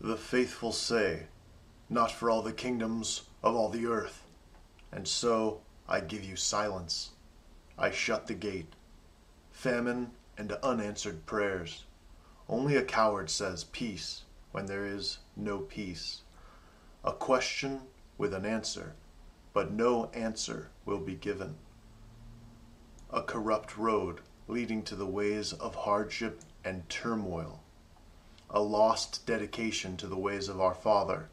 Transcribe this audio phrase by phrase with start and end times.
[0.00, 1.26] The faithful say,
[1.90, 4.22] Not for all the kingdoms of all the earth.
[4.92, 7.10] And so I give you silence.
[7.76, 8.74] I shut the gate.
[9.50, 11.84] Famine and unanswered prayers.
[12.48, 14.22] Only a coward says peace
[14.52, 16.22] when there is no peace.
[17.04, 17.80] A question
[18.16, 18.94] with an answer,
[19.52, 21.56] but no answer will be given.
[23.10, 27.62] A corrupt road leading to the ways of hardship and turmoil.
[28.50, 31.28] A lost dedication to the ways of our Father.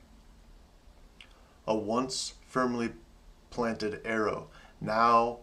[1.67, 2.93] A once firmly
[3.49, 4.49] planted arrow,
[4.81, 5.39] now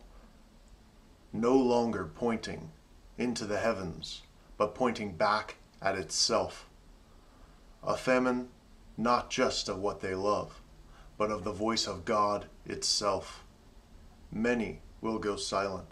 [1.32, 2.70] no longer pointing
[3.16, 4.22] into the heavens,
[4.56, 6.68] but pointing back at itself.
[7.82, 8.50] A famine
[8.96, 10.60] not just of what they love,
[11.16, 13.44] but of the voice of God itself.
[14.30, 15.88] Many will go silent,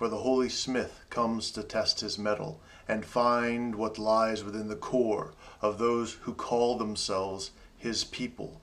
[0.00, 4.74] for the holy smith comes to test his metal and find what lies within the
[4.74, 8.62] core of those who call themselves his people.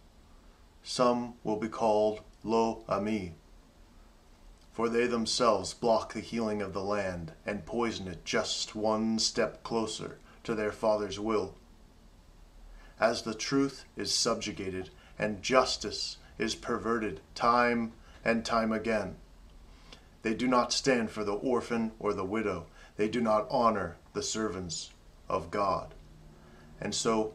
[0.82, 3.34] Some will be called Lo Ammi,
[4.74, 9.62] for they themselves block the healing of the land and poison it just one step
[9.62, 11.54] closer to their Father's will.
[13.00, 17.94] As the truth is subjugated and justice is perverted time
[18.26, 19.18] and time again,
[20.28, 22.66] they do not stand for the orphan or the widow.
[22.98, 24.90] They do not honor the servants
[25.30, 25.94] of God.
[26.82, 27.34] And so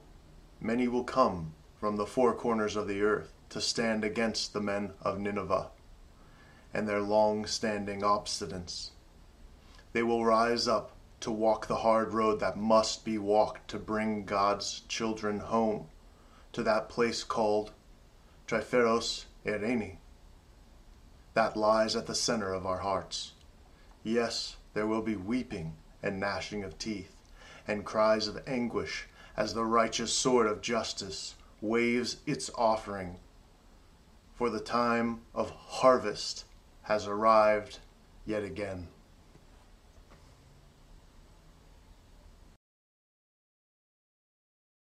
[0.60, 4.92] many will come from the four corners of the earth to stand against the men
[5.00, 5.68] of Nineveh
[6.74, 8.90] and their long standing obstinance.
[9.94, 14.26] They will rise up to walk the hard road that must be walked to bring
[14.26, 15.86] God's children home
[16.52, 17.72] to that place called
[18.46, 19.96] Trypheros Irene
[21.34, 23.32] that lies at the center of our hearts.
[24.02, 27.16] Yes, there will be weeping and gnashing of teeth
[27.66, 33.16] and cries of anguish as the righteous sword of justice waves its offering.
[34.34, 36.44] For the time of harvest
[36.82, 37.78] has arrived
[38.26, 38.88] yet again.